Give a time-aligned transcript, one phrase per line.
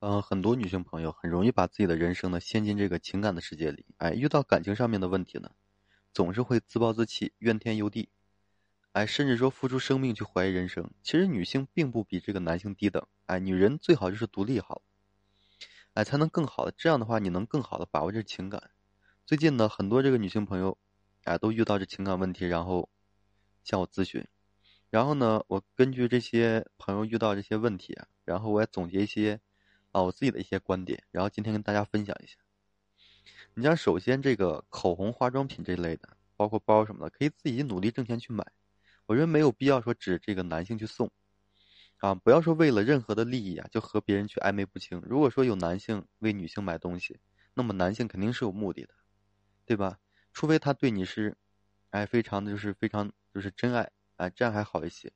[0.00, 5.50] 嗯，很多女性朋友很容易把自己的人生呢陷进这个情感的世界里，哎，遇到感情上面的问题呢，
[6.14, 8.08] 总是会自暴自弃、怨天尤地，
[8.92, 10.90] 哎，甚至说付出生命去怀疑人生。
[11.02, 14.80] 其实女性并不比这个男性低等，哎，女人最好就是独立好，
[15.92, 16.72] 哎，才能更好的。
[16.74, 18.70] 这样的话，你能更好的把握这情感。
[19.26, 20.78] 最近呢，很多这个女性朋友，
[21.24, 22.88] 哎，都遇到这情感问题，然后
[23.64, 24.26] 向我咨询，
[24.88, 29.42] 然后呢，我根据这些朋友遇到这些问题啊，然后我也总结一些。
[29.92, 32.36] 啊，我自己的一些观点，然后今天跟大家分享一下。
[33.54, 38.46] 你像首先这个口红、化妆品这类的，包括包什么的，可以自己努力挣钱去买。
[39.06, 41.10] 我认为没有必要说指这个男性去送。
[41.98, 45.02] 啊，不要说为了任何的利益啊，就和别人去暧昧不清。
[45.04, 47.18] 如果说有男性为女性买东西，
[47.52, 48.94] 那么男性肯定是有目的的，
[49.66, 49.98] 对吧？
[50.32, 51.36] 除非他对你是，
[51.90, 55.12] 哎，非常的就是非常就是真爱，哎，这样还好一些。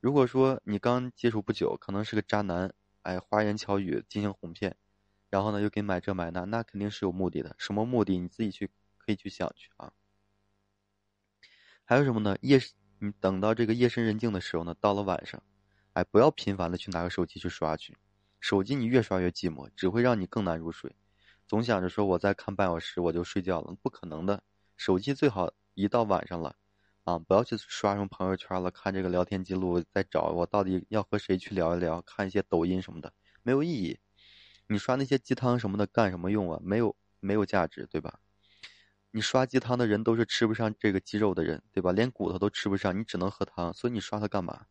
[0.00, 2.72] 如果说你刚接触不久，可能是个渣男。
[3.02, 4.76] 哎，花言巧语进行哄骗，
[5.28, 7.54] 然后呢又给买这买那，那肯定是有目的的。
[7.58, 9.92] 什么目的你自己去可以去想去啊。
[11.84, 12.36] 还有什么呢？
[12.42, 12.60] 夜
[13.00, 15.42] 你等到这个夜深人静的时候呢，到了晚上，
[15.94, 17.96] 哎，不要频繁的去拿个手机去刷去，
[18.40, 20.94] 手机你越刷越寂寞，只会让你更难入睡。
[21.48, 24.42] 总想着说我再看半小时我就睡觉了，不可能的。
[24.76, 26.56] 手机最好一到晚上了。
[27.04, 33.98] 啊，不要去刷什么朋友圈了，看这个聊天记录，再找我到底要和谁去聊一聊，看一些抖音什么的，没有意义。
[34.68, 36.60] 你刷那些鸡汤什么的干什么用啊？
[36.62, 38.20] 没有，没有价值，对吧？
[39.10, 41.90] 你刷鸡汤的人都是吃不上这个鸡肉的人，对吧？
[41.90, 44.66] 连骨头都吃不上，你只能喝汤，所以你刷它干嘛？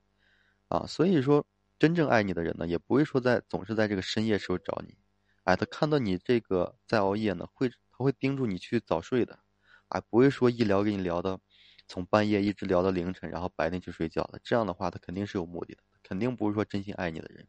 [0.69, 1.45] 啊，所以说
[1.77, 4.95] 真正爱你的人呢，也不会说在总是在这个深夜时候找你，
[5.43, 9.39] 哎，他看到你这个在熬夜呢，会他会叮嘱你去早睡的，
[9.89, 11.37] 哎，不会说一聊给你聊的。
[11.87, 17.47] 从半夜一直聊到凌晨，然后白天去睡觉的，这样的话他肯定是有目的的，肯定不是说真心爱你的人。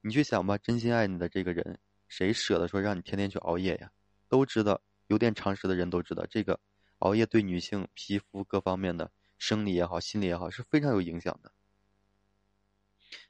[0.00, 3.92] 你去想吧，真心爱你的这个人，谁舍得说让你天天去熬夜呀？
[4.28, 6.58] 都知道，有点常识的人都知道，这个
[6.98, 11.52] 熬夜对女性皮肤各方面的生理也好、心理也好是非常有影响的。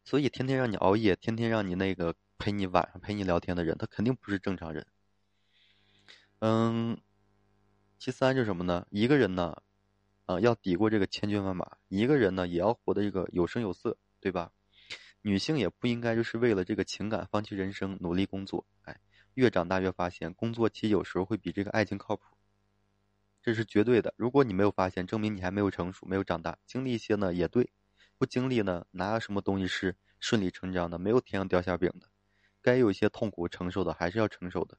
[0.04, 4.86] 所以天天让你熬夜，天天让你那个陪你晚上陪你聊天的人，他肯定不是正常人。
[6.38, 6.98] 嗯，
[7.98, 8.86] 其三就是什么呢？
[8.90, 9.62] 一个人呢？
[10.30, 14.52] 啊，要抵过这个千军万马，一个人呢也要活得这个有声有色，对吧？
[15.22, 18.64] 女性也不应该就是为了这个情感放弃人生，努力工作。
[18.82, 19.00] 哎，
[19.34, 22.22] 越长大越发现，工作其实有时候会比这个爱情靠谱，
[23.42, 24.14] 这是绝对的。
[24.16, 26.56] 如果你没有发现，证明你还没有成熟，没有长大。
[26.64, 27.72] 经历一些呢也对，
[28.16, 30.96] 不经历呢哪有什么东西是顺理成章的？
[30.96, 32.08] 没有天上掉馅饼的，
[32.62, 34.78] 该有一些痛苦承受的还是要承受的。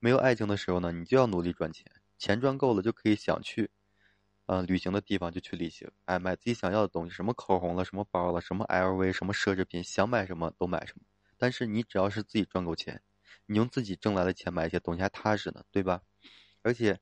[0.00, 1.86] 没有爱情的时候呢，你就要努力赚钱，
[2.18, 3.70] 钱赚够了就可以想去。
[4.46, 11.04] 嗯，旅行的地方就去旅行，哎，买自己想要的东西，什么口红了，什么包了，什么 LV，什么奢侈品，想买什么都买什么。
[11.38, 13.02] 但是你只要是自己赚够钱，
[13.46, 16.02] 你用自己挣来的钱买一些东西还踏实呢，对吧？
[16.62, 17.00] 而且，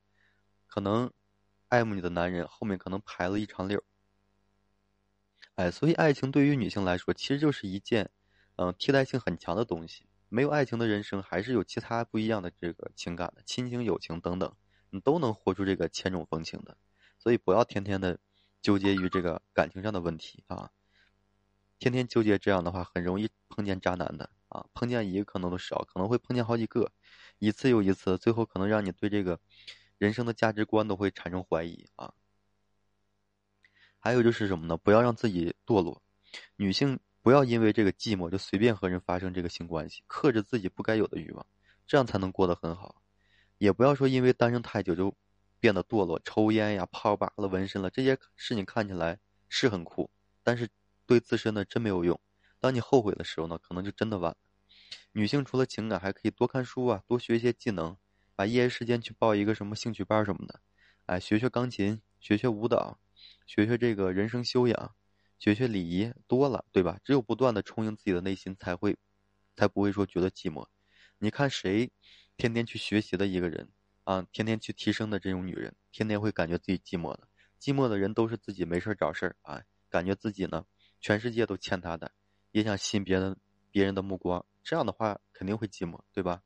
[0.67, 1.11] 可能
[1.67, 3.83] 爱慕你的男人后面可能排了一长溜。
[5.55, 8.09] 哎，所以爱情对于女性来说，其实就是一件，
[8.55, 10.05] 嗯，替代性很强的东西。
[10.29, 14.55] 没有爱情的人生，还是有其他不一样的这个情感的，亲情、友情等等，
[14.91, 16.77] 你都能活出这个千种风情的。
[17.21, 18.17] 所以不要天天的
[18.63, 20.71] 纠结于这个感情上的问题啊！
[21.77, 24.65] 天天纠结这样的话，很容易碰见渣男的啊！
[24.73, 26.91] 碰见一个可能都少，可能会碰见好几个，
[27.37, 29.39] 一次又一次，最后可能让你对这个
[29.99, 32.11] 人生的价值观都会产生怀疑啊！
[33.99, 34.75] 还有就是什么呢？
[34.75, 36.01] 不要让自己堕落，
[36.55, 41.45] 女性不要因为这个寂寞就随便和人发生这个性关系，克制自己不该有的欲望，
[41.85, 43.03] 这样才能过得很好。
[43.59, 45.15] 也不要说因为单身太久就。
[45.61, 50.09] 变得堕落，抽烟呀、泡吧了、纹身了，这些事情看起来是很酷，
[50.43, 50.67] 但是
[51.05, 52.19] 对自身呢真没有用。
[52.59, 54.37] 当你后悔的时候呢，可能就真的晚了。
[55.13, 57.95] 女性除了情感，还可以多看书啊，多学一些技能，
[58.35, 60.61] 把业余时间去报一个什么兴趣班什么的，
[61.05, 62.99] 哎，学学钢琴，学学舞蹈，
[63.45, 64.95] 学学这个人生修养，
[65.37, 66.99] 学学礼仪，多了，对吧？
[67.03, 68.97] 只有不断的充盈自己的内心，才会，
[69.55, 70.65] 才不会说觉得寂寞。
[71.19, 71.91] 你看谁，
[72.37, 73.69] 天天去学习的一个人。
[74.11, 77.29] 啊，天天去提升的这种女人，天天会感觉自己寂寞的。
[77.61, 80.65] 寂寞的人都是自己没事找事儿啊，感觉自己呢，
[80.99, 82.11] 全世界都欠他的，
[82.51, 83.37] 也想吸引别人
[83.71, 84.45] 别人的目光。
[84.63, 86.41] 这样的话肯定会寂寞，对吧？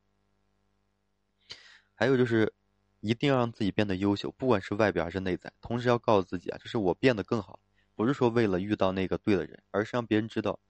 [1.92, 2.54] 还有就是，
[3.00, 5.52] 一定要让自己变得优秀，不管是外表还是内在。
[5.60, 7.58] 同时要告诉自己啊，就是我变得更好，
[7.96, 10.60] 不是说为了遇到那个对的人，而是让别人知道，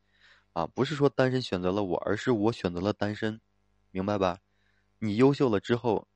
[0.55, 3.39] 啊，不是说单身选择了我，而是我选择了单身，
[3.91, 4.39] 明白吧？
[5.01, 6.09] 你优秀了之后。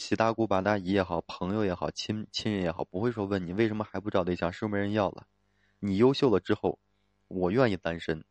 [0.00, 5.26] 七大姑八大姨也好，朋友也好，亲亲人也好，不会说问你为什么还不找对象，是不是没人要了？
[5.78, 6.80] 你优秀了之后，
[7.28, 8.24] 我愿意单身，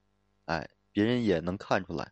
[0.45, 2.12] 哎，别人也能看出来，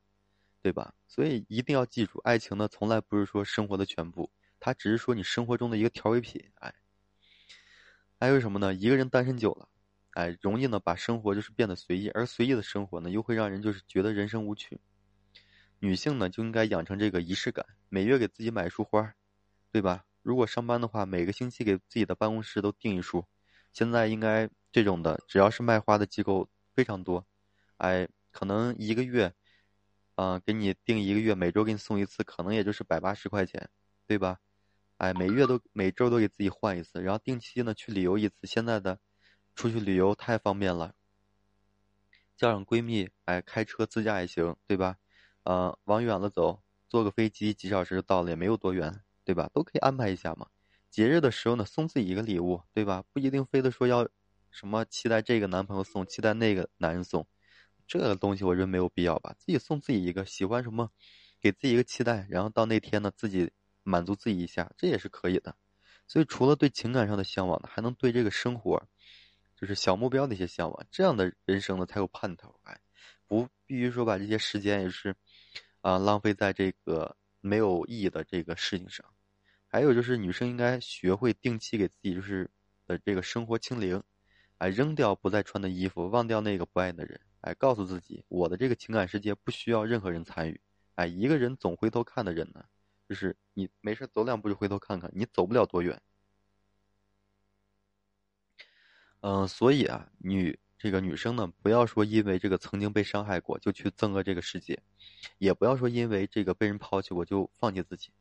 [0.61, 0.67] 对。
[0.67, 0.93] 对吧？
[1.07, 6.51] 所以一定要记住，爱情呢，从来不是说生活的全部，它只是说你生活中的一个调味品。
[6.55, 6.71] 哎，
[8.19, 8.75] 还有什么呢？
[8.75, 9.67] 一个人单身久了，
[10.11, 14.79] 哎，容易呢把生活就是变得随意，而随意的生活呢，又会让人就是觉得人生无趣。
[15.79, 19.13] 女性呢就应该养成这个仪式感，每月给自己买一束花，
[19.77, 20.05] 对吧？
[20.23, 23.27] 如果上班的话，每个星期给自己的办公室都订一束。
[23.71, 27.27] 现在应该这种的，只要是卖花的机构非常多，
[27.77, 29.35] 哎，可能一个月，
[30.15, 33.69] 啊，给你订一个月，每周给你送一次，可能也就是百八十块钱，
[34.07, 34.39] 对吧？
[34.97, 38.35] 哎，每月都每周都给自己换一次，然后定期呢去旅游一次。
[38.47, 38.97] 现在的
[39.53, 40.95] 出去旅游太方便了，
[42.35, 44.97] 叫上闺蜜，哎，开车自驾也行，对吧？
[45.43, 49.49] 呃，往远了走，坐个飞机几小时就到了，也没有多远，对吧？
[49.53, 50.47] 都可以安排一下嘛。
[50.89, 53.03] 节日的时候呢，送自己一个礼物，对吧？
[53.11, 54.07] 不一定非得说要
[54.51, 57.27] 什么期待这个男朋友送，期待那个男人送，
[57.85, 59.35] 这个东西我认为没有必要吧。
[59.37, 60.89] 自己送自己一个喜欢什么，
[61.41, 63.51] 给自己一个期待，然后到那天呢，自己
[63.83, 65.53] 满足自己一下，这也是可以的。
[66.07, 68.81] 所以除了对情感上的向往呢，还能对这个生活，
[69.57, 72.57] 就是小目标的一些向往，这样的人生呢才有盼头。
[72.63, 72.79] 哎，
[73.27, 75.13] 不必须说把这些时间也是。
[75.81, 79.05] 啊，浪费在这个没有意义的这个事情上。
[79.67, 82.49] 还有就是，女生应该学会定期给自己就是
[82.85, 84.01] 的这个生活清零，
[84.57, 90.59] 哎，扔掉不再穿的衣服，忘掉那个不爱的人，哎，告诉自己，我的这个情感世界不需要任何人参与。
[90.95, 92.65] 哎，一个人总回头看的人呢，
[93.07, 96.01] 就是你没事走两步就回头看看，你走不了多远。
[99.21, 100.59] 嗯，所以啊，女。
[100.79, 104.79] 这个女生呢，不要说因为这个曾经被伤害过就去憎恶这个世界，
[105.39, 108.11] 也不要说因为这个被人抛弃过就放弃自己。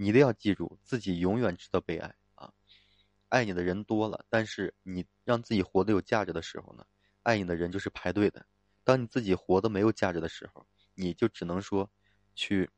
[0.00, 2.50] 你一定要记住，自己永远值得被爱啊！
[3.28, 6.86] 爱你的人多了，但是你让自己活得有价值的时候呢，
[7.22, 8.46] 爱你的人就是排队的。
[8.82, 11.90] 当你自己活得没有价值的时候，你就只能说
[12.34, 12.70] 去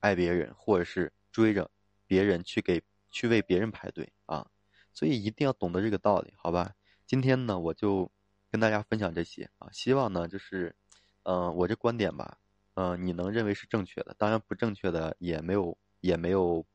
[0.00, 1.70] 爱别人，或者是追着
[2.06, 4.50] 别人去给去为别人排队啊！
[4.94, 6.74] 所以一定要懂得这个道理，好吧？
[7.06, 8.10] 今天呢，我就。
[8.50, 10.76] 跟大家分享这些啊，希望呢就是，
[11.22, 12.36] 嗯，我这观点吧，
[12.74, 16.66] 嗯，你能认为是正确的，当然不正确的也没有也没有，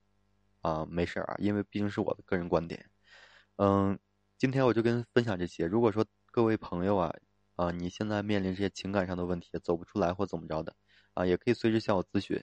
[0.62, 2.90] 啊，没事儿啊，因为毕竟是我的个人观点，
[3.58, 4.00] 嗯，
[4.38, 5.68] 今天我就跟分享这些。
[5.68, 7.14] 如果说各位朋友啊，
[7.56, 10.74] 啊，你现在面临这些情感上的问题，走不出来或怎么着的，
[11.14, 12.42] 啊，也可以随时向我咨询，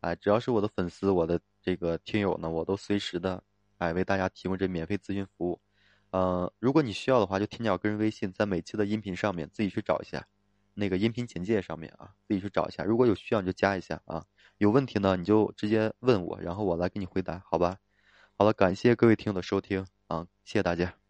[0.00, 3.42] 啊，只要是我的粉丝，我的这个听友呢，我都随时的，
[3.78, 5.60] 哎，为大家提供这免费咨询服务。
[6.10, 10.26] 呃，如果你需要的话，就添加我个人微信，在每期的音频上面自己去找一下，
[10.74, 12.84] 那个音频简介上面啊，自己去找一下。
[12.84, 14.24] 如果有需要，你就加一下啊。
[14.58, 17.78] 有问题呢，你就直接问我，然后我来给你回答，好吧？
[18.36, 21.03] 好了，感谢各位听友的收听啊，谢谢大家。